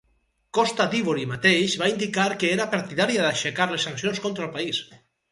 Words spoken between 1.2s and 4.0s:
mateix va indicar que era partidària d'aixecar les